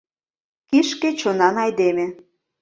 [0.69, 2.07] Кишке чонан айдеме!